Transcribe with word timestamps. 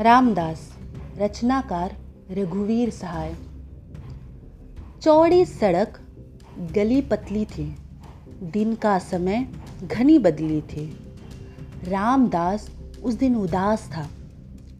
रामदास, 0.00 0.72
रचनाकार 1.18 1.96
रघुवीर 2.30 2.90
सहाय। 2.90 3.34
चौड़ी 5.02 5.44
सड़क 5.44 6.00
गली 6.72 7.00
पतली 7.00 7.44
थी, 7.44 7.76
दिन 8.42 8.74
का 8.74 8.98
समय 8.98 9.48
घनी 9.84 10.18
बदली 10.18 10.60
थी। 10.60 10.98
रामदास 11.88 12.70
उस 13.02 13.14
दिन 13.14 13.36
उदास 13.36 13.90
था, 13.96 14.08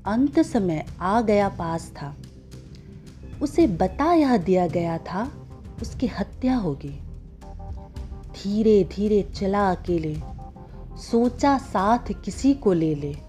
अंत 0.07 0.41
समय 0.41 0.87
आ 1.01 1.21
गया 1.21 1.49
पास 1.49 1.93
था। 2.03 2.17
उसे 3.43 3.67
बता 3.67 4.13
यह 4.13 4.37
दिया 4.37 4.67
गया 4.67 4.99
था, 4.99 5.33
उसकी 5.83 6.07
हत्या 6.07 6.57
होगी। 6.57 7.01
धीरे 8.33 8.85
धीरे 8.85 9.23
चला 9.23 9.71
अकेले, 9.71 10.17
सोचा 10.97 11.59
साथ 11.59 12.13
किसी 12.25 12.55
को 12.55 12.73
ले 12.73 12.95
ले। 12.95 13.24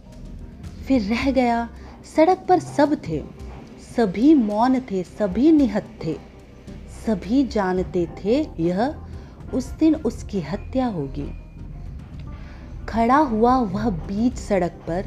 फिर 0.87 1.01
रह 1.01 1.31
गया। 1.31 1.69
सड़क 2.15 2.45
पर 2.49 2.59
सब 2.59 2.95
थे। 3.07 3.23
सभी 3.97 4.33
मौन 4.33 4.79
थे, 4.79 5.03
सभी 5.03 5.51
निहत 5.51 5.85
थे। 6.05 6.17
सभी 7.05 7.47
जानते 7.47 8.07
थे 8.23 8.47
यह 8.59 8.95
उस 9.53 9.71
दिन 9.71 9.95
उसकी 9.95 10.41
हत्या 10.41 10.87
होगी। 10.87 11.31
खड़ा 12.89 13.17
हुआ 13.17 13.57
वह 13.57 13.89
बीच 13.89 14.37
सड़क 14.37 14.71
पर, 14.87 15.05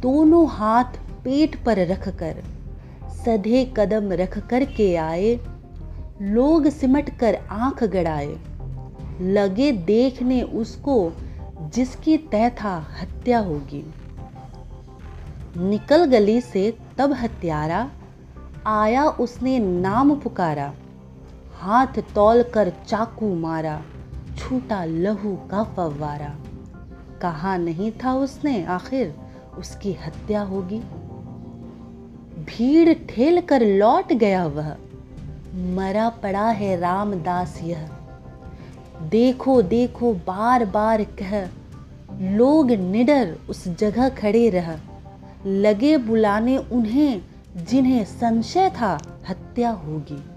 दोनों 0.00 0.48
हाथ 0.48 0.84
पेट 1.24 1.64
पर 1.64 1.86
रखकर, 1.86 2.42
सधे 3.24 3.72
कदम 3.76 4.12
रख 4.12 4.48
कर 4.48 4.64
के 4.64 4.96
आए। 4.96 5.40
लोग 6.22 6.68
सिमट 6.68 7.18
कर 7.18 7.34
आँख 7.50 7.84
गड़ाए। 7.84 8.36
लगे 9.20 9.72
देखने 9.72 10.42
उसको 10.42 11.12
जिसकी 11.74 12.16
तय 12.16 12.50
था 12.50 12.86
हत्या 13.00 13.38
होगी। 13.38 13.94
निकल 15.56 16.04
गली 16.04 16.40
से 16.40 16.78
तब 16.98 17.12
हत्यारा, 17.12 17.90
आया 18.66 19.04
उसने 19.04 19.58
नाम 19.58 20.14
पुकारा, 20.14 20.72
हाथ 21.54 22.00
तौल 22.14 22.42
कर 22.42 22.72
चाकू 22.88 23.34
मारा, 23.34 23.82
छूटा 24.38 24.84
लहू 24.84 25.34
का 25.50 25.64
फव्वारा। 25.64 26.34
कहा 27.22 27.56
नहीं 27.56 27.92
था 27.92 28.14
उसने 28.14 28.64
आखिर 28.64 29.14
उसकी 29.58 29.92
हत्या 29.92 30.42
होगी। 30.42 30.78
भीड़ 32.44 32.94
ठेल 32.94 33.40
कर 33.40 33.62
लौट 33.62 34.12
गया 34.12 34.46
वह। 34.46 34.76
मरा 35.54 36.08
पड़ा 36.08 36.50
है 36.50 36.76
रामदास 36.76 37.60
यह। 37.62 37.88
देखो 39.02 39.62
देखो 39.62 40.14
बार 40.14 40.64
बार 40.64 41.04
कह, 41.04 41.46
लोग 42.20 42.70
निडर 42.70 43.36
उस 43.50 43.68
जगह 43.68 44.08
खड़े 44.08 44.50
रह। 44.50 44.78
लगे 45.46 45.96
बुलाने 45.98 46.58
उन्हें 46.58 47.22
जिन्हें 47.56 48.04
संशय 48.04 48.70
था 48.70 48.98
हत्या 49.28 49.70
होगी। 49.70 50.31